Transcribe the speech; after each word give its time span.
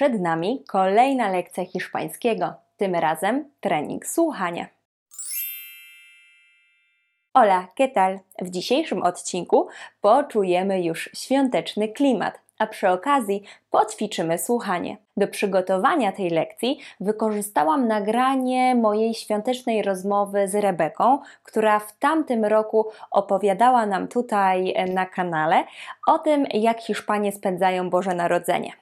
Przed 0.00 0.20
nami 0.20 0.64
kolejna 0.68 1.28
lekcja 1.28 1.64
hiszpańskiego, 1.64 2.54
tym 2.76 2.94
razem 2.94 3.44
trening 3.60 4.06
słuchania. 4.06 4.66
Hola, 7.34 7.68
¿qué 7.74 7.88
tal? 7.88 8.18
W 8.42 8.50
dzisiejszym 8.50 9.02
odcinku 9.02 9.68
poczujemy 10.00 10.82
już 10.82 11.10
świąteczny 11.14 11.88
klimat, 11.88 12.40
a 12.58 12.66
przy 12.66 12.88
okazji 12.88 13.42
poćwiczymy 13.70 14.38
słuchanie. 14.38 14.96
Do 15.16 15.28
przygotowania 15.28 16.12
tej 16.12 16.30
lekcji 16.30 16.78
wykorzystałam 17.00 17.88
nagranie 17.88 18.74
mojej 18.74 19.14
świątecznej 19.14 19.82
rozmowy 19.82 20.48
z 20.48 20.54
Rebeką, 20.54 21.18
która 21.42 21.78
w 21.78 21.98
tamtym 21.98 22.44
roku 22.44 22.86
opowiadała 23.10 23.86
nam 23.86 24.08
tutaj 24.08 24.74
na 24.94 25.06
kanale 25.06 25.64
o 26.06 26.18
tym, 26.18 26.46
jak 26.54 26.80
Hiszpanie 26.80 27.32
spędzają 27.32 27.90
Boże 27.90 28.14
Narodzenie. 28.14 28.72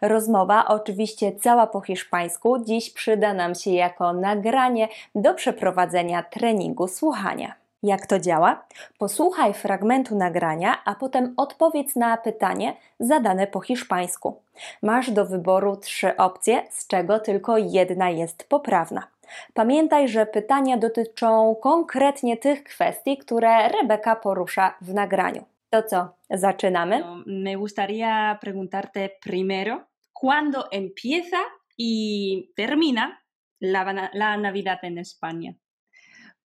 Rozmowa, 0.00 0.64
oczywiście 0.68 1.32
cała 1.32 1.66
po 1.66 1.80
hiszpańsku, 1.80 2.64
dziś 2.64 2.90
przyda 2.90 3.34
nam 3.34 3.54
się 3.54 3.70
jako 3.70 4.12
nagranie 4.12 4.88
do 5.14 5.34
przeprowadzenia 5.34 6.22
treningu 6.22 6.88
słuchania. 6.88 7.54
Jak 7.82 8.06
to 8.06 8.18
działa? 8.18 8.64
Posłuchaj 8.98 9.54
fragmentu 9.54 10.16
nagrania, 10.16 10.78
a 10.84 10.94
potem 10.94 11.34
odpowiedz 11.36 11.96
na 11.96 12.16
pytanie 12.16 12.76
zadane 13.00 13.46
po 13.46 13.60
hiszpańsku. 13.60 14.40
Masz 14.82 15.10
do 15.10 15.26
wyboru 15.26 15.76
trzy 15.76 16.16
opcje, 16.16 16.62
z 16.70 16.86
czego 16.86 17.20
tylko 17.20 17.58
jedna 17.58 18.10
jest 18.10 18.48
poprawna. 18.48 19.02
Pamiętaj, 19.54 20.08
że 20.08 20.26
pytania 20.26 20.76
dotyczą 20.76 21.56
konkretnie 21.60 22.36
tych 22.36 22.64
kwestii, 22.64 23.18
które 23.18 23.68
Rebeka 23.68 24.16
porusza 24.16 24.74
w 24.80 24.94
nagraniu. 24.94 25.44
To 25.72 25.82
co, 25.82 26.18
zaczynamy? 26.36 27.00
No, 27.00 27.22
me 27.26 27.56
gustaría 27.56 28.38
preguntarte 28.40 29.16
primero, 29.22 29.88
¿cuándo 30.12 30.68
empieza 30.70 31.38
y 31.78 32.52
termina 32.54 33.24
la, 33.58 34.10
la 34.12 34.36
Navidad 34.36 34.78
en 34.82 34.98
España? 34.98 35.54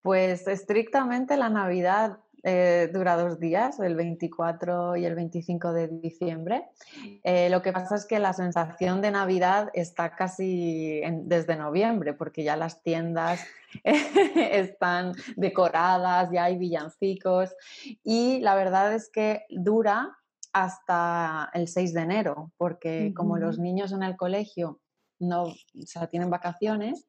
Pues 0.02 0.48
estrictamente 0.48 1.36
la 1.36 1.50
Navidad 1.50 2.20
eh, 2.50 2.90
dura 2.94 3.18
dos 3.18 3.42
días, 3.42 3.78
el 3.82 3.96
24 3.96 4.96
y 4.96 5.04
el 5.04 5.16
25 5.16 5.74
de 5.74 5.90
diciembre. 5.90 6.70
Eh, 7.26 7.50
lo 7.50 7.62
que 7.62 7.74
pasa 7.74 7.96
es 7.96 8.06
que 8.06 8.20
la 8.20 8.32
sensación 8.32 9.02
de 9.02 9.12
Navidad 9.12 9.70
está 9.74 10.16
casi 10.16 11.02
desde 11.24 11.58
noviembre, 11.58 12.14
porque 12.14 12.46
ya 12.46 12.56
las 12.56 12.82
tiendas 12.84 13.46
están 13.84 15.12
decoradas, 15.36 16.32
ya 16.32 16.46
hay 16.46 16.58
villancicos 16.58 17.54
y 18.02 18.40
la 18.40 18.56
verdad 18.56 18.94
es 18.94 19.10
que 19.10 19.44
dura 19.50 20.18
hasta 20.54 21.50
el 21.54 21.68
6 21.68 21.94
de 21.94 22.02
enero, 22.02 22.54
porque 22.56 23.14
como 23.14 23.36
los 23.36 23.60
niños 23.60 23.92
en 23.92 24.04
el 24.04 24.16
colegio 24.16 24.80
no, 25.20 25.44
o 25.44 25.56
sea, 25.86 26.08
tienen 26.08 26.30
vacaciones 26.30 27.08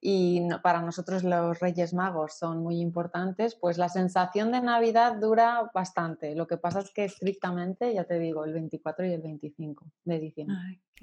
y 0.00 0.40
para 0.62 0.82
nosotros 0.82 1.24
los 1.24 1.58
Reyes 1.60 1.94
Magos 1.94 2.38
son 2.38 2.62
muy 2.62 2.80
importantes, 2.80 3.54
pues 3.54 3.78
la 3.78 3.88
sensación 3.88 4.52
de 4.52 4.60
Navidad 4.60 5.16
dura 5.20 5.70
bastante. 5.74 6.34
Lo 6.34 6.46
que 6.46 6.56
pasa 6.56 6.80
es 6.80 6.90
que 6.92 7.04
estrictamente, 7.04 7.92
ya 7.94 8.04
te 8.04 8.18
digo, 8.18 8.44
el 8.44 8.52
24 8.52 9.06
y 9.06 9.12
el 9.12 9.22
25 9.22 9.86
de 10.04 10.18
diciembre. 10.18 10.56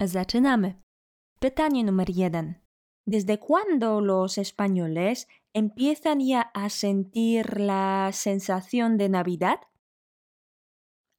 Zaczynamy. 0.05 0.75
Pytanie 1.39 1.83
numer 1.83 2.11
jeden. 2.11 2.63
¿Desde 3.05 3.39
cuándo 3.39 4.01
los 4.01 4.37
españoles 4.37 5.27
empiezan 5.53 6.19
ya 6.19 6.41
a 6.41 6.69
sentir 6.69 7.59
la 7.59 8.09
sensación 8.11 8.97
de 8.97 9.09
Navidad? 9.09 9.59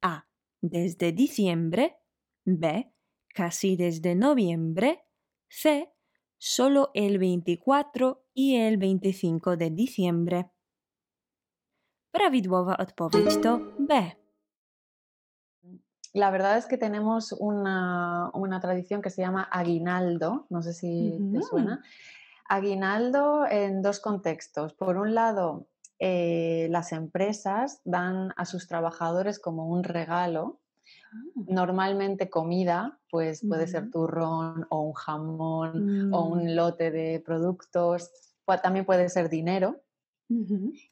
A. 0.01 0.27
Desde 0.61 1.11
diciembre. 1.13 1.97
B. 2.45 2.93
Casi 3.33 3.75
desde 3.75 4.13
noviembre. 4.15 5.08
C. 5.49 5.91
Solo 6.37 6.91
el 6.93 7.17
24 7.17 8.23
y 8.33 8.55
el 8.55 8.77
25 8.77 9.57
de 9.57 9.69
diciembre. 9.69 10.51
Prawidłowa 12.11 12.77
odpowiedź 12.77 13.41
to 13.41 13.59
B. 13.79 14.11
La 16.13 16.31
verdad 16.31 16.57
es 16.57 16.65
que 16.65 16.77
tenemos 16.77 17.33
una, 17.33 18.31
tradición 18.61 19.01
que 19.01 19.09
se 19.09 19.21
llama 19.21 19.43
aguinaldo, 19.43 20.47
no 20.49 20.61
sé 20.61 20.73
si 20.73 21.19
te 21.33 21.41
suena. 21.41 21.83
Aguinaldo 22.47 23.45
en 23.45 23.83
dos 23.83 23.99
contextos. 23.99 24.73
Por 24.73 24.97
un 24.97 25.13
lado, 25.13 25.67
eh, 25.99 26.67
las 26.71 26.93
empresas 26.93 27.81
dan 27.83 28.33
a 28.37 28.45
sus 28.45 28.67
trabajadores 28.67 29.39
como 29.39 29.67
un 29.67 29.83
regalo. 29.83 30.59
Normalmente 31.47 32.29
comida, 32.29 32.99
pues 33.09 33.41
puede 33.47 33.67
ser 33.67 33.89
turrón 33.89 34.67
o 34.69 34.81
un 34.81 34.93
jamón 34.93 36.13
o 36.13 36.25
un 36.25 36.45
mm. 36.45 36.55
lote 36.55 36.91
de 36.91 37.21
productos, 37.25 38.11
también 38.57 38.85
puede 38.85 39.09
ser 39.09 39.29
dinero. 39.29 39.81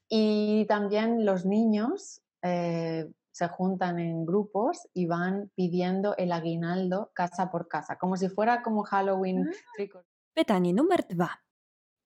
Y 0.10 0.66
también 0.68 1.24
los 1.24 1.46
niños 1.46 2.22
eh, 2.42 3.08
se 3.32 3.48
juntan 3.50 4.00
en 4.00 4.26
grupos 4.26 4.88
y 4.94 5.06
van 5.06 5.52
pidiendo 5.54 6.16
el 6.18 6.32
aguinaldo 6.32 7.12
casa 7.14 7.52
por 7.52 7.68
casa, 7.68 8.00
como 8.00 8.18
si 8.18 8.30
fuera 8.30 8.64
como 8.64 8.84
Halloween. 8.84 9.48
Ah. 9.48 10.02
Pytanie 10.34 10.74
numer 10.74 11.06
dwa. 11.08 11.44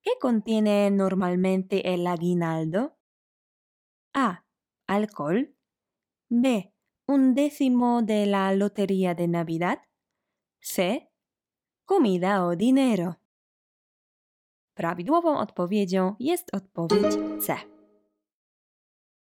¿Qué 0.01 0.11
contiene 0.19 0.91
normalmente 0.91 1.93
el 1.93 2.05
aguinaldo? 2.07 2.97
A. 4.13 4.43
Alcohol. 4.87 5.55
B 6.27 6.73
un 7.07 7.33
décimo 7.33 8.01
de 8.01 8.25
la 8.25 8.53
lotería 8.53 9.13
de 9.13 9.27
Navidad? 9.27 9.79
C. 10.59 11.09
Comida 11.85 12.45
o 12.45 12.55
dinero. 12.55 13.15
Prawidłową 14.73 15.37
odpowiedzią 15.37 16.15
jest 16.19 16.55
odpowiedź 16.55 17.13
C. 17.45 17.70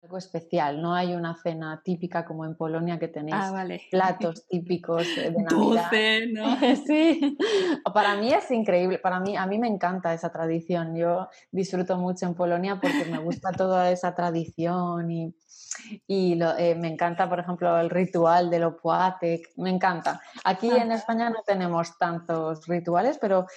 Algo 0.04 0.18
especial, 0.18 0.82
no 0.82 0.94
hay 0.94 1.16
una 1.16 1.34
cena 1.34 1.82
típica 1.82 2.26
como 2.26 2.44
en 2.44 2.56
Polonia 2.56 3.00
que 3.00 3.08
tenéis 3.08 3.38
ah, 3.40 3.66
platos 3.90 4.46
típicos 4.50 5.08
de 5.16 5.32
Navidad. 5.38 5.92
¿no? 6.34 6.58
sí, 6.86 7.38
para 7.94 8.18
mí 8.18 8.34
es 8.34 8.52
increíble, 8.52 9.00
para 9.00 9.22
mí, 9.22 9.38
a 9.38 9.48
mí 9.48 9.58
me 9.60 9.70
encanta 9.70 10.14
esa 10.14 10.30
tradición, 10.30 10.94
yo 10.94 11.30
disfruto 11.52 11.98
mucho 11.98 12.26
en 12.26 12.34
Polonia 12.34 12.80
porque 12.82 13.06
me 13.10 13.18
gusta 13.18 13.54
toda 13.54 13.92
esa 13.92 14.14
tradición 14.14 15.10
y 15.10 15.34
y 16.08 16.40
eh, 16.42 16.76
me 16.76 16.88
encanta, 16.88 17.28
por 17.28 17.40
ejemplo, 17.40 17.80
el 17.80 17.90
ritual 17.90 18.50
del 18.50 18.64
Opoatek, 18.66 19.52
me 19.58 19.70
encanta. 19.70 20.22
Aquí 20.44 20.70
en 20.70 20.92
España 20.92 21.30
no 21.30 21.42
tenemos 21.46 21.98
tantos 21.98 22.66
rituales, 22.68 23.18
pero 23.20 23.48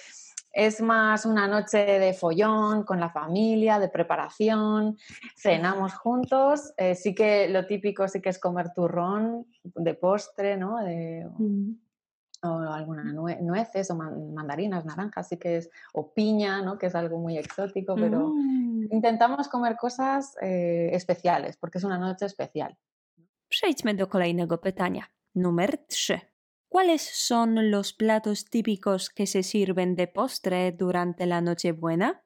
es 0.57 0.81
más 0.81 1.27
una 1.27 1.47
noche 1.47 1.77
de 1.77 2.13
follón 2.15 2.83
con 2.83 2.99
la 2.99 3.11
familia, 3.11 3.77
de 3.77 3.89
preparación, 3.89 4.97
cenamos 5.35 5.93
juntos. 5.93 6.73
Eh, 6.77 6.95
sí 6.95 7.13
que 7.13 7.47
lo 7.47 7.67
típico 7.67 8.07
sí 8.07 8.21
que 8.21 8.29
es 8.29 8.39
comer 8.39 8.73
turrón 8.73 9.45
de 9.63 9.93
postre, 9.93 10.57
¿no? 10.57 10.79
Mm. 11.37 11.73
O 12.41 12.59
algunas 12.59 13.05
nueces 13.41 13.91
o 13.91 13.95
mandarinas, 13.95 14.83
naranjas, 14.83 15.27
sí 15.27 15.37
que 15.37 15.57
es, 15.57 15.69
o 15.93 16.11
piña, 16.11 16.63
¿no? 16.63 16.79
Que 16.79 16.87
es 16.87 16.95
algo 16.95 17.19
muy 17.19 17.37
exótico, 17.37 17.93
pero... 17.93 18.29
Mm. 18.29 18.87
Intentamos 18.89 19.49
comer 19.49 19.75
cosas 19.75 20.35
eh, 20.41 20.89
especiales, 20.93 21.57
porque 21.57 21.77
es 21.77 21.83
una 21.83 21.97
noche 21.97 22.25
especial. 22.25 22.75
Przejdźmy 23.49 23.93
do 23.95 24.07
kolejnego 24.07 24.57
pytania. 24.57 25.05
Numer 25.35 25.77
3. 25.87 26.36
¿Cuáles 26.77 27.01
son 27.01 27.71
los 27.71 27.91
platos 27.91 28.45
típicos 28.45 29.09
que 29.09 29.25
se 29.25 29.41
sirven 29.41 29.95
de 29.95 30.07
postre 30.07 30.71
durante 30.71 31.25
la 31.25 31.41
Nochebuena? 31.41 32.23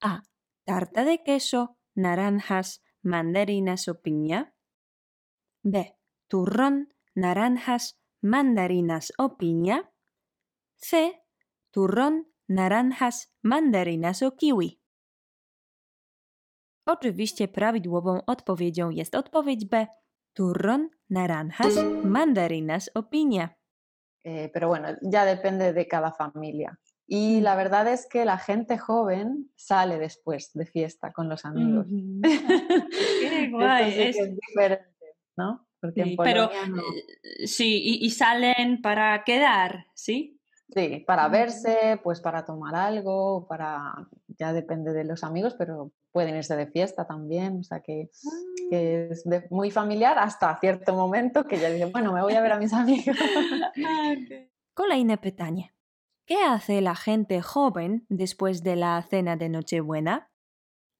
A. 0.00 0.22
Tarta 0.64 1.02
de 1.02 1.24
queso, 1.24 1.76
naranjas, 1.96 2.80
mandarinas 3.02 3.88
o 3.88 4.02
piña. 4.02 4.54
B. 5.64 5.98
Turrón, 6.28 6.94
naranjas, 7.16 8.00
mandarinas 8.22 9.12
o 9.18 9.36
piña. 9.36 9.90
C. 10.76 11.20
Turrón, 11.72 12.32
naranjas, 12.46 13.34
mandarinas 13.42 14.22
o 14.22 14.36
kiwi. 14.36 14.80
Oczywiście 16.86 17.48
prawidłową 17.48 18.24
odpowiedzią 18.26 18.90
jest 18.90 19.14
odpowiedź 19.14 19.64
B. 19.64 19.86
Turrón, 20.34 20.90
naranjas, 21.10 21.76
mandarinas 22.04 22.90
o 22.94 23.10
piña. 23.10 23.58
Eh, 24.24 24.50
pero 24.52 24.68
bueno, 24.68 24.88
ya 25.02 25.24
depende 25.24 25.72
de 25.72 25.86
cada 25.86 26.12
familia. 26.12 26.78
Y 27.06 27.40
mm. 27.40 27.42
la 27.42 27.56
verdad 27.56 27.88
es 27.88 28.06
que 28.06 28.24
la 28.24 28.38
gente 28.38 28.78
joven 28.78 29.50
sale 29.56 29.98
después 29.98 30.52
de 30.54 30.66
fiesta 30.66 31.12
con 31.12 31.28
los 31.28 31.44
amigos. 31.44 31.86
Qué 32.22 33.50
guay. 33.50 34.00
es... 34.00 34.16
diferente, 34.16 35.16
¿no? 35.36 35.66
Porque 35.80 36.04
sí, 36.04 36.16
pero 36.22 36.50
eh, 36.52 37.46
sí, 37.46 37.80
y, 37.82 38.06
y, 38.06 38.10
salen 38.10 38.82
para 38.82 39.24
quedar, 39.24 39.86
¿sí? 39.94 40.38
Sí, 40.74 41.02
para 41.06 41.26
verse, 41.28 41.98
pues 42.04 42.20
para 42.20 42.44
tomar 42.44 42.74
algo, 42.74 43.46
para 43.48 44.06
ya 44.38 44.52
depende 44.52 44.92
de 44.92 45.04
los 45.04 45.24
amigos, 45.24 45.54
pero 45.58 45.90
pueden 46.12 46.36
irse 46.36 46.54
de 46.54 46.66
fiesta 46.66 47.06
también, 47.06 47.60
o 47.60 47.62
sea 47.64 47.80
que, 47.80 48.10
ah. 48.72 49.12
es 49.12 49.24
muy 49.50 49.70
familiar 49.70 50.18
hasta 50.18 50.58
cierto 50.60 50.94
momento 50.94 51.46
que 51.46 51.58
ya 51.58 51.70
dicen, 51.70 51.92
bueno, 51.92 52.12
me 52.12 52.22
voy 52.22 52.34
a 52.34 52.40
ver 52.40 52.52
a 52.52 52.58
mis 52.58 52.72
amigos. 52.72 53.16
Ah, 53.84 54.14
Kolejne 54.74 55.18
pytanie. 55.18 55.72
¿Qué 56.26 56.42
hace 56.42 56.80
la 56.80 56.94
gente 56.94 57.42
joven 57.42 58.06
después 58.08 58.62
de 58.62 58.76
la 58.76 59.02
cena 59.02 59.36
de 59.36 59.48
Nochebuena? 59.48 60.30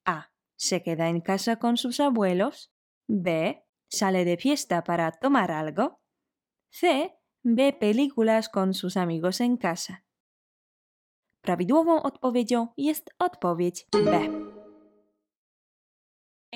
A. 0.04 0.32
Se 0.56 0.82
queda 0.82 1.08
en 1.08 1.20
casa 1.20 1.56
con 1.56 1.76
sus 1.76 2.00
abuelos. 2.00 2.72
B. 3.08 3.64
Sale 3.88 4.24
de 4.24 4.36
fiesta 4.36 4.82
para 4.84 5.12
tomar 5.12 5.50
algo. 5.50 6.00
C. 6.70 7.16
Ve 7.42 7.72
películas 7.72 8.48
con 8.48 8.74
sus 8.74 8.96
amigos 8.96 9.40
en 9.40 9.56
casa. 9.56 10.04
Prawidłową 11.42 12.02
odpowiedzią 12.02 12.68
jest 12.76 13.10
odpowiedź 13.18 13.86
B. 13.92 14.49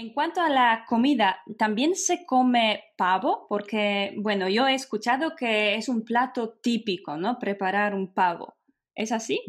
En 0.04 0.12
cuanto 0.12 0.42
a 0.42 0.50
la 0.50 0.84
comida, 0.86 1.38
¿también 1.56 1.94
se 1.96 2.26
come 2.26 2.92
pavo? 2.98 3.46
Porque, 3.48 4.14
bueno, 4.18 4.50
yo 4.50 4.68
he 4.68 4.74
escuchado 4.74 5.34
que 5.34 5.76
es 5.76 5.88
un 5.88 6.04
plato 6.04 6.58
típico, 6.60 7.16
¿no? 7.16 7.38
Preparar 7.38 7.94
un 7.94 8.12
pavo. 8.12 8.54
¿Es 8.94 9.12
así? 9.12 9.40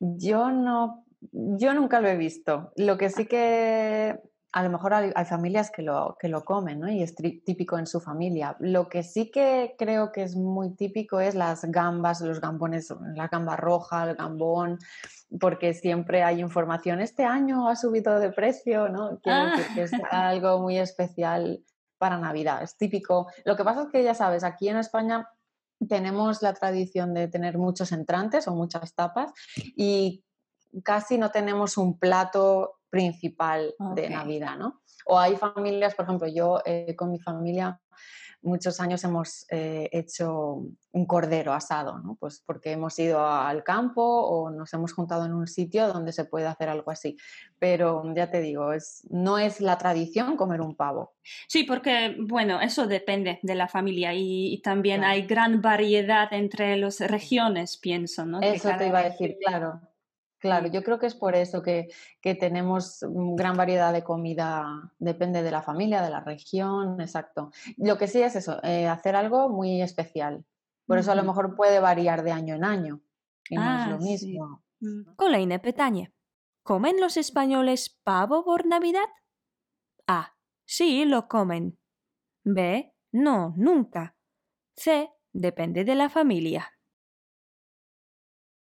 Yo 0.00 0.50
no, 0.50 1.04
yo 1.30 1.74
nunca 1.74 2.00
lo 2.00 2.08
he 2.08 2.16
visto. 2.16 2.72
Lo 2.76 2.96
que 2.96 3.10
sí 3.10 3.26
que 3.26 4.18
a 4.54 4.62
lo 4.62 4.70
mejor 4.70 4.94
hay, 4.94 5.12
familias 5.24 5.68
que 5.72 5.82
lo, 5.82 6.16
que 6.16 6.28
lo 6.28 6.44
comen, 6.44 6.78
¿no? 6.78 6.88
Y 6.88 7.02
es 7.02 7.16
típico 7.16 7.76
en 7.76 7.88
su 7.88 8.00
familia. 8.00 8.56
Lo 8.60 8.88
que 8.88 9.02
sí 9.02 9.28
que 9.28 9.74
creo 9.76 10.12
que 10.12 10.22
es 10.22 10.36
muy 10.36 10.76
típico 10.76 11.18
es 11.18 11.34
las 11.34 11.64
gambas, 11.64 12.20
los 12.20 12.40
gambones, 12.40 12.94
la 13.16 13.26
gamba 13.26 13.56
roja, 13.56 14.08
el 14.08 14.14
gambón, 14.14 14.78
porque 15.40 15.74
siempre 15.74 16.22
hay 16.22 16.38
información. 16.38 17.00
Este 17.00 17.24
año 17.24 17.68
ha 17.68 17.74
subido 17.74 18.20
de 18.20 18.30
precio, 18.30 18.88
¿no? 18.88 19.16
Decir 19.16 19.74
que 19.74 19.82
es 19.82 19.92
ah. 19.92 19.98
algo 20.28 20.60
muy 20.60 20.78
especial 20.78 21.64
para 21.98 22.16
Navidad. 22.16 22.62
Es 22.62 22.76
típico. 22.76 23.26
Lo 23.44 23.56
que 23.56 23.64
pasa 23.64 23.82
es 23.82 23.88
que 23.90 24.04
ya 24.04 24.14
sabes, 24.14 24.44
aquí 24.44 24.68
en 24.68 24.76
España 24.76 25.28
tenemos 25.88 26.42
la 26.42 26.54
tradición 26.54 27.12
de 27.12 27.26
tener 27.26 27.58
muchos 27.58 27.90
entrantes 27.90 28.46
o 28.46 28.54
muchas 28.54 28.94
tapas 28.94 29.32
y 29.74 30.22
casi 30.84 31.18
no 31.18 31.32
tenemos 31.32 31.76
un 31.76 31.98
plato 31.98 32.78
principal 32.94 33.74
de 33.96 34.08
Navidad, 34.08 34.56
¿no? 34.56 34.82
O 35.06 35.18
hay 35.18 35.34
familias, 35.36 35.96
por 35.96 36.04
ejemplo, 36.04 36.28
yo 36.28 36.60
eh, 36.64 36.94
con 36.96 37.10
mi 37.10 37.18
familia 37.18 37.80
muchos 38.44 38.78
años 38.78 39.02
hemos 39.04 39.46
eh, 39.50 39.88
hecho 39.90 40.62
un 40.92 41.06
cordero 41.06 41.52
asado, 41.52 41.98
¿no? 41.98 42.16
Pues 42.20 42.42
porque 42.46 42.72
hemos 42.72 42.96
ido 42.98 43.26
al 43.26 43.64
campo 43.64 44.02
o 44.02 44.50
nos 44.50 44.72
hemos 44.74 44.92
juntado 44.92 45.24
en 45.24 45.32
un 45.32 45.46
sitio 45.46 45.88
donde 45.88 46.12
se 46.12 46.26
puede 46.26 46.46
hacer 46.46 46.68
algo 46.68 46.90
así. 46.90 47.16
Pero 47.58 48.04
ya 48.14 48.30
te 48.30 48.40
digo, 48.40 48.72
es, 48.72 49.06
no 49.10 49.38
es 49.38 49.60
la 49.60 49.78
tradición 49.78 50.36
comer 50.36 50.60
un 50.60 50.76
pavo. 50.76 51.14
Sí, 51.48 51.64
porque, 51.64 52.16
bueno, 52.20 52.60
eso 52.60 52.86
depende 52.86 53.40
de 53.42 53.54
la 53.54 53.66
familia 53.66 54.12
y, 54.14 54.60
también 54.62 55.04
hay 55.04 55.22
gran 55.22 55.60
variedad 55.60 56.32
entre 56.32 56.76
las 56.76 57.00
regiones, 57.00 57.78
pienso, 57.78 58.24
¿no? 58.24 58.40
Eso 58.40 58.70
te 58.78 58.86
iba 58.86 59.00
a 59.00 59.04
decir, 59.04 59.36
claro. 59.44 59.80
Claro, 60.44 60.66
yo 60.66 60.82
creo 60.82 60.98
que 60.98 61.06
es 61.06 61.14
por 61.14 61.34
eso 61.34 61.62
que, 61.62 61.88
tenemos 62.20 63.02
gran 63.34 63.56
variedad 63.56 63.94
de 63.94 64.04
comida, 64.04 64.92
depende 64.98 65.42
de 65.42 65.50
la 65.50 65.62
familia, 65.62 66.02
de 66.02 66.10
la 66.10 66.20
región, 66.20 67.00
exacto. 67.00 67.50
Lo 67.78 67.96
que 67.96 68.08
sí 68.08 68.20
es 68.20 68.36
eso, 68.36 68.62
eh, 68.62 68.86
hacer 68.86 69.16
algo 69.16 69.48
muy 69.48 69.80
especial. 69.80 70.44
Por 70.86 70.98
eso 70.98 71.12
a 71.12 71.14
lo 71.14 71.22
mejor 71.22 71.56
puede 71.56 71.80
variar 71.80 72.22
de 72.24 72.32
año 72.32 72.56
en 72.56 72.64
año. 72.66 73.00
Y 73.48 73.56
no 73.56 73.62
es 73.62 73.88
lo 73.88 73.94
ah, 73.94 73.98
mismo. 74.00 74.62
Kolejne 75.16 75.60
pytanie. 75.60 76.12
¿Comen 76.62 77.00
los 77.00 77.16
españoles 77.16 77.98
pavo 78.04 78.44
por 78.44 78.66
Navidad? 78.66 79.08
A. 80.06 80.36
Sí, 80.66 81.06
lo 81.06 81.26
comen. 81.26 81.78
B. 82.42 82.94
No, 83.12 83.54
nunca. 83.56 84.14
C. 84.76 85.08
Depende 85.32 85.86
de 85.86 85.94
la 85.94 86.10
familia. 86.10 86.73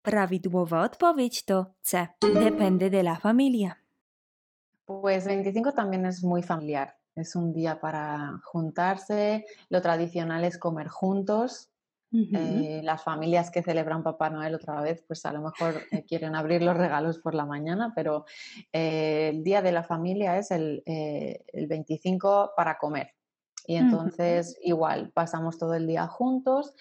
Prawidłowa 0.10 0.82
odpowiedź 0.82 1.46
to 1.46 1.66
C. 1.82 2.08
Depende 2.34 2.90
de 2.90 3.04
la 3.04 3.16
familia. 3.16 3.76
Pues 4.86 5.26
25 5.26 5.72
también 5.72 6.06
es 6.06 6.24
muy 6.24 6.42
familiar. 6.42 6.98
Es 7.16 7.36
un 7.36 7.54
día 7.54 7.80
para 7.80 8.40
juntarse. 8.44 9.46
Lo 9.70 9.82
tradicional 9.82 10.44
es 10.46 10.58
comer 10.58 10.88
juntos. 10.88 11.70
Eh, 12.12 12.82
las 12.84 13.04
familias 13.04 13.52
que 13.52 13.62
celebran 13.62 14.02
Papá 14.02 14.32
Noel 14.32 14.56
otra 14.56 14.82
vez, 14.82 15.04
pues 15.08 15.24
a 15.28 15.32
lo 15.32 15.42
mejor 15.42 15.76
eh, 15.92 16.04
quieren 16.08 16.36
abrir 16.36 16.64
los 16.64 16.76
regalos 16.76 17.20
por 17.20 17.36
la 17.36 17.46
mañana, 17.46 17.94
pero 17.96 18.26
eh, 18.74 19.30
el 19.32 19.44
día 19.44 19.62
de 19.62 19.72
la 19.72 19.84
familia 19.84 20.40
es 20.40 20.50
el, 20.50 20.82
el 20.88 21.68
25 21.68 22.54
para 22.58 22.80
comer. 22.80 23.14
Y 23.70 23.76
entonces 23.76 24.58
igual, 24.64 25.12
pasamos 25.14 25.60
todo 25.60 25.76
el 25.76 25.86
día 25.86 26.08
juntos. 26.08 26.74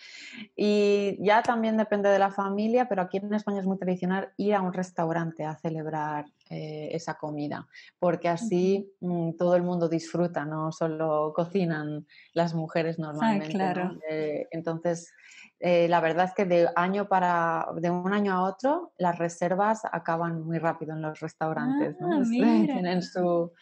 Y 0.57 1.23
ya 1.23 1.43
también 1.43 1.77
depende 1.77 2.09
de 2.09 2.19
la 2.19 2.31
familia, 2.31 2.89
pero 2.89 3.03
aquí 3.03 3.19
en 3.19 3.35
España 3.35 3.61
es 3.61 3.67
muy 3.67 3.77
tradicional 3.77 4.33
ir 4.39 4.55
a 4.55 4.63
un 4.63 4.73
restaurante 4.73 5.45
a 5.45 5.55
celebrar 5.55 6.25
eh, 6.49 6.89
esa 6.93 7.13
comida, 7.19 7.69
porque 7.99 8.31
así 8.31 8.91
mm, 9.01 9.33
todo 9.33 9.55
el 9.55 9.65
mundo 9.65 9.91
disfruta, 9.91 10.47
no 10.47 10.73
solo 10.73 11.35
cocinan 11.37 12.07
las 12.33 12.55
mujeres 12.55 12.97
ah, 12.99 13.03
normalmente. 13.03 13.51
claro. 13.51 13.99
Eh, 14.09 14.49
entonces, 14.51 15.13
eh, 15.61 15.89
la 15.89 16.01
verdad 16.01 16.25
es 16.25 16.33
que 16.33 16.47
de 16.47 16.71
año 16.75 17.07
para 17.07 17.67
de 17.77 17.91
un 17.91 18.15
año 18.15 18.33
a 18.33 18.45
otro 18.45 18.93
las 18.97 19.19
reservas 19.19 19.83
acaban 19.93 20.43
muy 20.43 20.57
rápido 20.59 20.95
en 20.95 21.03
los 21.03 21.21
restaurantes, 21.21 21.97
ah, 22.01 22.23
tienen 22.31 23.03
su, 23.03 23.53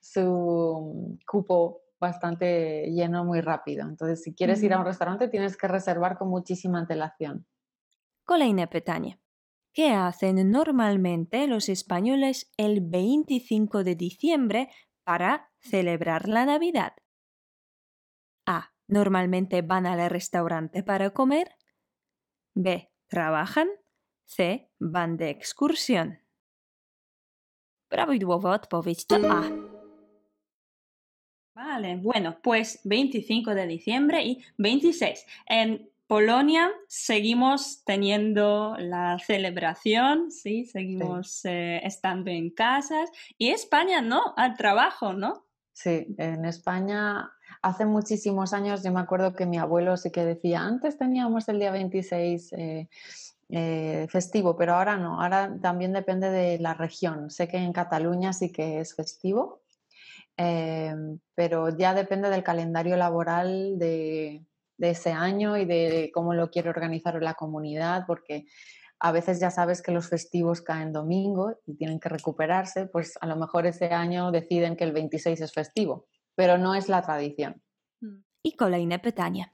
su 0.00 1.16
cupo 1.26 1.80
bastante 2.04 2.90
lleno 2.90 3.24
muy 3.24 3.40
rápido. 3.40 3.88
Entonces, 3.88 4.22
si 4.22 4.34
quieres 4.34 4.62
ir 4.62 4.72
a 4.72 4.78
un 4.78 4.84
restaurante, 4.84 5.28
tienes 5.28 5.56
que 5.56 5.68
reservar 5.68 6.18
con 6.18 6.28
muchísima 6.28 6.78
antelación. 6.78 7.46
Kolejne 8.24 8.66
pytanie. 8.68 9.18
¿Qué 9.72 9.92
hacen 9.92 10.50
normalmente 10.50 11.46
los 11.46 11.68
españoles 11.68 12.52
el 12.56 12.80
25 12.80 13.82
de 13.84 13.94
diciembre 13.96 14.68
para 15.04 15.50
celebrar 15.58 16.28
la 16.28 16.44
Navidad? 16.44 16.92
A. 18.46 18.72
Normalmente 18.86 19.62
van 19.62 19.86
al 19.86 20.10
restaurante 20.10 20.82
para 20.82 21.10
comer. 21.10 21.48
B. 22.54 22.92
Trabajan. 23.08 23.68
C. 24.26 24.70
Van 24.78 25.16
de 25.16 25.30
excursión. 25.30 26.18
Prawidłowa 27.88 28.54
odpowiedź 28.54 29.06
to 29.06 29.16
A. 29.16 29.73
Vale, 31.54 31.96
bueno, 31.96 32.36
pues 32.42 32.80
25 32.84 33.54
de 33.54 33.66
diciembre 33.66 34.24
y 34.24 34.44
26. 34.58 35.24
En 35.46 35.88
Polonia 36.08 36.70
seguimos 36.88 37.84
teniendo 37.84 38.76
la 38.78 39.18
celebración, 39.18 40.30
sí, 40.30 40.64
seguimos 40.66 41.44
eh, 41.44 41.80
estando 41.84 42.30
en 42.30 42.50
casas 42.50 43.10
y 43.38 43.50
España 43.50 44.02
no, 44.02 44.34
al 44.36 44.56
trabajo, 44.56 45.12
¿no? 45.12 45.46
Sí, 45.72 46.14
en 46.18 46.44
España 46.44 47.30
hace 47.62 47.86
muchísimos 47.86 48.52
años 48.52 48.82
yo 48.82 48.92
me 48.92 49.00
acuerdo 49.00 49.34
que 49.34 49.46
mi 49.46 49.58
abuelo 49.58 49.96
sí 49.96 50.10
que 50.10 50.24
decía, 50.24 50.60
antes 50.60 50.98
teníamos 50.98 51.48
el 51.48 51.58
día 51.58 51.70
26 51.70 52.52
eh, 52.52 52.88
eh, 53.48 54.06
festivo, 54.10 54.56
pero 54.56 54.74
ahora 54.74 54.96
no, 54.96 55.22
ahora 55.22 55.56
también 55.62 55.92
depende 55.92 56.30
de 56.30 56.58
la 56.58 56.74
región. 56.74 57.30
Sé 57.30 57.48
que 57.48 57.56
en 57.56 57.72
Cataluña 57.72 58.32
sí 58.32 58.52
que 58.52 58.80
es 58.80 58.94
festivo, 58.94 59.63
Em, 60.36 61.20
pero 61.34 61.76
ya 61.76 61.94
depende 61.94 62.28
del 62.28 62.42
calendario 62.42 62.96
laboral 62.96 63.78
de, 63.78 64.44
ese 64.78 65.12
año 65.12 65.56
y 65.56 65.64
de 65.64 66.10
cómo 66.12 66.34
lo 66.34 66.50
quiere 66.50 66.68
organizar 66.68 67.22
la 67.22 67.34
comunidad, 67.34 68.04
porque 68.06 68.44
a 68.98 69.12
veces 69.12 69.40
ya 69.40 69.50
sabes 69.50 69.82
que 69.82 69.92
los 69.92 70.08
festivos 70.08 70.60
caen 70.62 70.92
domingo 70.92 71.58
y 71.66 71.76
tienen 71.76 72.00
que 72.00 72.08
recuperarse, 72.08 72.86
pues 72.86 73.16
a 73.20 73.26
lo 73.26 73.36
mejor 73.36 73.66
ese 73.66 73.86
año 73.86 74.30
deciden 74.30 74.76
que 74.76 74.84
el 74.84 74.92
26 74.92 75.40
es 75.40 75.52
festivo, 75.52 76.06
pero 76.34 76.58
no 76.58 76.74
es 76.74 76.88
la 76.88 77.02
tradición. 77.02 77.62
Y 78.42 78.56
kolejne 78.56 78.98
pytanie. 78.98 79.52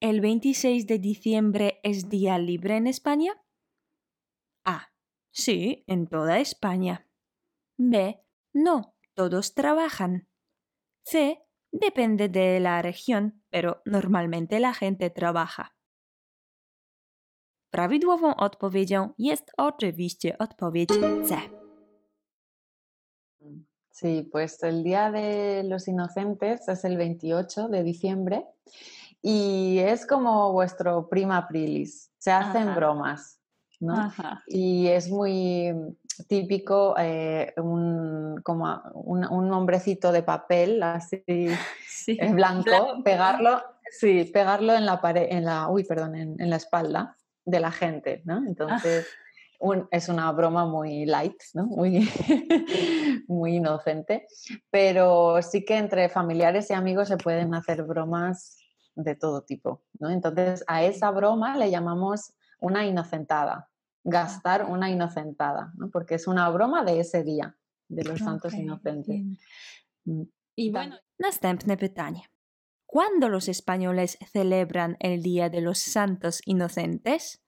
¿El 0.00 0.20
26 0.20 0.86
de 0.86 0.98
diciembre 0.98 1.80
es 1.82 2.08
día 2.08 2.38
libre 2.38 2.76
en 2.76 2.86
España? 2.86 3.32
A. 4.64 4.90
Sí, 5.30 5.84
en 5.86 6.06
toda 6.06 6.38
España. 6.38 7.08
B. 7.78 8.22
No, 8.52 8.95
todos 9.16 9.54
trabajan. 9.54 10.28
C. 11.02 11.42
Depende 11.72 12.28
de 12.28 12.60
la 12.60 12.80
región, 12.82 13.42
pero 13.50 13.82
normalmente 13.84 14.60
la 14.60 14.72
gente 14.72 15.10
trabaja. 15.10 15.74
Prawidłową 17.70 18.36
odpowiedzią 18.36 19.14
jest 19.18 19.50
oczywiście 19.56 20.38
odpowiedź 20.38 20.90
C. 21.28 21.36
Sí, 23.90 24.28
pues 24.32 24.62
el 24.62 24.84
Día 24.84 25.10
de 25.10 25.62
los 25.64 25.88
Inocentes 25.88 26.68
es 26.68 26.84
el 26.84 26.96
28 26.98 27.68
de 27.68 27.82
diciembre 27.82 28.44
y 29.22 29.78
es 29.78 30.06
como 30.06 30.52
vuestro 30.52 31.08
prima 31.08 31.38
aprilis. 31.38 32.12
Se 32.18 32.30
hacen 32.30 32.74
bromas, 32.74 33.40
¿no? 33.80 34.12
Y 34.48 34.88
es 34.88 35.10
muy 35.10 35.72
típico 36.28 36.94
eh, 36.98 37.52
un, 37.56 38.40
como 38.42 38.80
un, 38.94 39.24
un, 39.24 39.52
hombrecito 39.52 40.12
de 40.12 40.22
papel 40.22 40.82
así 40.82 41.22
eh, 41.26 42.32
blanco, 42.32 43.02
pegarlo 43.04 43.62
Sí, 43.90 44.24
pegarlo 44.24 44.74
en 44.74 44.84
la 44.84 45.00
pared, 45.00 45.26
en 45.30 45.44
la, 45.44 45.68
uy, 45.68 45.84
perdón, 45.84 46.16
en, 46.16 46.40
en 46.40 46.50
la 46.50 46.56
espalda 46.56 47.16
de 47.44 47.60
la 47.60 47.70
gente, 47.70 48.22
¿no? 48.24 48.38
Entonces, 48.46 49.06
un- 49.60 49.88
es 49.90 50.08
una 50.08 50.30
broma 50.32 50.66
muy 50.66 51.06
light, 51.06 51.40
¿no? 51.54 51.66
Muy, 51.66 52.08
muy 53.28 53.56
inocente, 53.56 54.26
pero 54.70 55.40
sí 55.42 55.64
que 55.64 55.76
entre 55.78 56.08
familiares 56.08 56.70
y 56.70 56.74
amigos 56.74 57.08
se 57.08 57.16
pueden 57.16 57.54
hacer 57.54 57.84
bromas 57.84 58.58
de 58.94 59.14
todo 59.14 59.42
tipo, 59.42 59.82
¿no? 59.98 60.10
Entonces, 60.10 60.64
a 60.66 60.82
esa 60.82 61.10
broma 61.10 61.56
le 61.56 61.70
llamamos 61.70 62.34
una 62.58 62.84
inocentada, 62.86 63.68
gastar 64.06 64.64
una 64.70 64.88
inocentada, 64.88 65.72
¿no? 65.76 65.90
Porque 65.90 66.14
es 66.14 66.26
una 66.26 66.48
broma 66.50 66.84
de 66.84 67.00
ese 67.00 67.24
día, 67.24 67.58
de 67.88 68.04
los 68.04 68.20
santos 68.20 68.54
inocentes. 68.54 69.14
entiendo. 69.14 69.40
Mm. 70.04 70.22
Y 70.56 70.70
bueno, 70.70 70.96
Następne 71.18 71.76
pytanie. 71.76 72.24
¿Cuándo 72.86 73.28
los 73.28 73.48
españoles 73.48 74.16
celebran 74.32 74.96
el 75.00 75.22
Día 75.22 75.50
de 75.50 75.60
los 75.60 75.78
Santos 75.78 76.40
Inocentes? 76.46 77.42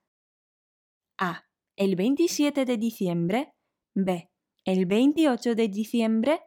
A. 1.16 1.44
El 1.76 1.94
27 1.94 2.64
de 2.64 2.76
diciembre. 2.76 3.54
B. 3.94 4.30
El 4.64 4.86
28 4.86 5.54
de 5.54 5.68
diciembre. 5.68 6.40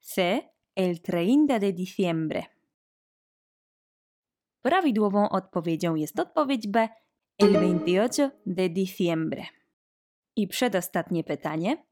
C. 0.00 0.50
El 0.76 1.02
30 1.02 1.58
de 1.58 1.72
diciembre. 1.72 2.48
Prawidłową 4.62 5.28
odpowiedzią 5.28 5.94
jest 5.94 6.20
odpowiedź 6.20 6.68
B. 6.68 6.88
El 7.38 7.52
28 7.52 8.32
de 8.44 8.68
diciembre. 8.68 9.50
I 10.34 10.48
przedostatnie 10.48 11.22
pytanie. 11.22 11.86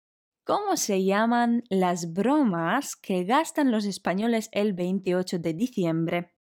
¿Cómo 0.45 0.77
se 0.77 1.05
llaman 1.05 1.63
las 1.71 2.13
bromas 2.13 2.97
que 2.97 3.23
gastan 3.23 3.71
los 3.71 3.85
españoles 3.85 4.49
el 4.51 4.73
28 4.73 5.39
de 5.39 5.55
diciembre? 5.55 6.35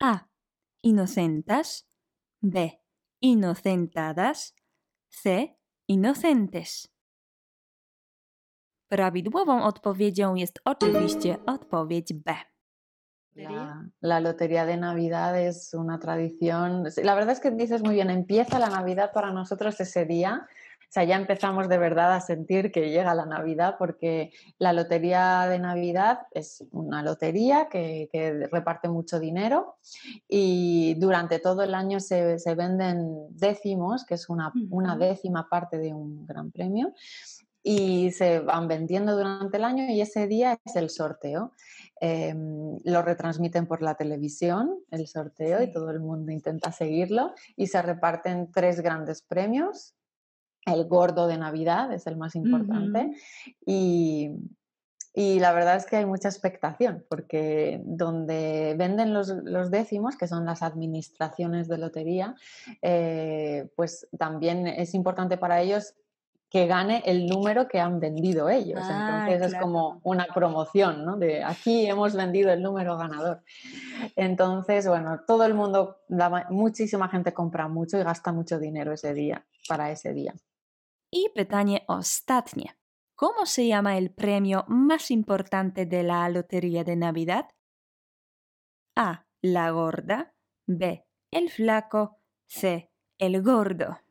A. 0.00 0.28
Inocentas. 0.82 1.86
B. 2.40 2.80
Inocentadas. 3.20 4.56
C. 5.08 5.56
Inocentes. 5.86 6.88
Prawidłową 8.88 9.62
odpowiedzią 9.62 10.34
jest 10.34 10.60
oczywiście 10.64 11.38
odpowiedź 11.46 12.12
B. 12.14 12.34
La, 13.34 13.84
la 14.00 14.20
lotería 14.20 14.64
de 14.64 14.76
Navidad 14.76 15.38
es 15.40 15.74
una 15.74 15.98
tradición. 15.98 16.84
La 17.02 17.14
verdad 17.14 17.32
es 17.32 17.40
que 17.40 17.50
dices 17.50 17.82
muy 17.82 17.94
bien, 17.94 18.10
empieza 18.10 18.58
la 18.58 18.68
Navidad 18.68 19.10
para 19.12 19.32
nosotros 19.32 19.80
ese 19.80 20.04
día. 20.04 20.46
O 20.82 20.92
sea, 20.94 21.02
ya 21.02 21.16
empezamos 21.16 21.68
de 21.68 21.76
verdad 21.76 22.14
a 22.14 22.20
sentir 22.20 22.70
que 22.70 22.90
llega 22.90 23.16
la 23.16 23.26
Navidad 23.26 23.74
porque 23.80 24.30
la 24.58 24.72
lotería 24.72 25.48
de 25.48 25.58
Navidad 25.58 26.20
es 26.30 26.62
una 26.70 27.02
lotería 27.02 27.68
que, 27.68 28.08
que 28.12 28.46
reparte 28.46 28.88
mucho 28.88 29.18
dinero 29.18 29.78
y 30.28 30.94
durante 30.94 31.40
todo 31.40 31.64
el 31.64 31.74
año 31.74 31.98
se, 31.98 32.38
se 32.38 32.54
venden 32.54 33.26
décimos, 33.30 34.04
que 34.04 34.14
es 34.14 34.28
una, 34.28 34.52
una 34.70 34.96
décima 34.96 35.48
parte 35.48 35.78
de 35.78 35.92
un 35.92 36.26
gran 36.26 36.52
premio, 36.52 36.94
y 37.66 38.12
se 38.12 38.40
van 38.40 38.68
vendiendo 38.68 39.16
durante 39.16 39.56
el 39.56 39.64
año 39.64 39.86
y 39.90 40.00
ese 40.00 40.28
día 40.28 40.60
es 40.64 40.76
el 40.76 40.90
sorteo. 40.90 41.52
Eh, 42.00 42.34
lo 42.84 43.02
retransmiten 43.02 43.66
por 43.66 43.82
la 43.82 43.94
televisión, 43.94 44.80
el 44.90 45.06
sorteo, 45.06 45.62
y 45.62 45.72
todo 45.72 45.90
el 45.90 46.00
mundo 46.00 46.32
intenta 46.32 46.72
seguirlo. 46.72 47.34
Y 47.56 47.68
se 47.68 47.80
reparten 47.82 48.50
tres 48.52 48.80
grandes 48.80 49.22
premios. 49.22 49.94
El 50.66 50.86
gordo 50.86 51.26
de 51.26 51.38
Navidad 51.38 51.92
es 51.92 52.06
el 52.06 52.16
más 52.16 52.34
importante. 52.34 53.12
Y, 53.66 54.30
y 55.12 55.38
la 55.38 55.52
verdad 55.52 55.76
es 55.76 55.86
que 55.86 55.96
hay 55.96 56.06
mucha 56.06 56.28
expectación, 56.28 57.04
porque 57.08 57.80
donde 57.84 58.74
venden 58.76 59.14
los, 59.14 59.28
los 59.28 59.70
décimos, 59.70 60.16
que 60.16 60.26
son 60.26 60.44
las 60.44 60.62
administraciones 60.62 61.68
de 61.68 61.78
lotería, 61.78 62.34
eh, 62.82 63.68
pues 63.76 64.08
también 64.18 64.66
es 64.66 64.92
importante 64.94 65.36
para 65.36 65.60
ellos 65.60 65.94
que 66.54 66.68
gane 66.68 67.02
el 67.04 67.26
número 67.26 67.66
que 67.66 67.80
han 67.80 67.98
vendido 67.98 68.48
ellos. 68.48 68.78
Ah, 68.80 69.26
Entonces 69.26 69.54
es 69.54 69.60
como 69.60 70.00
una 70.04 70.24
promoción, 70.32 71.04
¿no? 71.04 71.16
De 71.16 71.42
aquí 71.42 71.84
hemos 71.84 72.14
vendido 72.14 72.52
el 72.52 72.62
número 72.62 72.96
ganador. 72.96 73.42
Entonces, 74.14 74.86
bueno, 74.86 75.18
todo 75.26 75.44
el 75.46 75.54
mundo, 75.54 75.96
la 76.06 76.46
muchísima 76.50 77.08
gente 77.08 77.34
compra 77.34 77.66
mucho 77.66 77.98
y 77.98 78.04
gasta 78.04 78.30
mucho 78.30 78.60
dinero 78.60 78.92
ese 78.92 79.14
día, 79.14 79.44
para 79.68 79.90
ese 79.90 80.12
día. 80.12 80.32
I 81.10 81.28
pytanie 81.34 81.82
ostatnie. 81.88 82.76
¿Cómo 83.16 83.46
se 83.46 83.66
llama 83.66 83.98
el 83.98 84.12
premio 84.12 84.64
más 84.68 85.10
importante 85.10 85.86
de 85.86 86.04
la 86.04 86.28
Lotería 86.28 86.84
de 86.84 86.94
Navidad? 86.94 87.48
A. 88.94 89.26
La 89.42 89.72
gorda. 89.72 90.36
B. 90.68 91.04
El 91.32 91.50
flaco. 91.50 92.20
C. 92.46 92.92
El 93.18 93.42
gordo. 93.42 94.03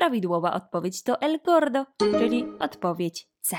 Prawidłowa 0.00 0.52
odpowiedź 0.52 1.02
to 1.02 1.20
El 1.20 1.38
gordo, 1.44 1.86
czyli 2.18 2.46
odpowiedź 2.60 3.26
C. 3.40 3.56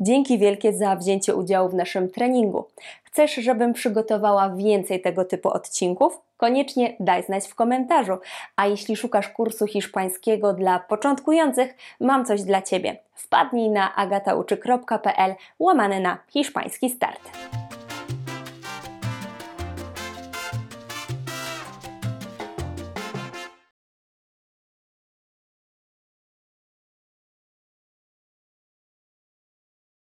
Dzięki 0.00 0.38
wielkie 0.38 0.72
za 0.72 0.96
wzięcie 0.96 1.34
udziału 1.34 1.68
w 1.68 1.74
naszym 1.74 2.10
treningu. 2.10 2.64
Chcesz, 3.04 3.34
żebym 3.34 3.72
przygotowała 3.72 4.50
więcej 4.50 5.00
tego 5.00 5.24
typu 5.24 5.48
odcinków? 5.48 6.20
Koniecznie 6.36 6.96
daj 7.00 7.22
znać 7.22 7.48
w 7.48 7.54
komentarzu. 7.54 8.18
A 8.56 8.66
jeśli 8.66 8.96
szukasz 8.96 9.28
kursu 9.28 9.66
hiszpańskiego 9.66 10.52
dla 10.52 10.78
początkujących, 10.78 11.74
mam 12.00 12.24
coś 12.24 12.42
dla 12.42 12.62
Ciebie. 12.62 12.96
Wpadnij 13.14 13.70
na 13.70 13.94
agatauczy.pl 13.94 15.34
łamane 15.58 16.00
na 16.00 16.18
hiszpański 16.28 16.90
start. 16.90 17.30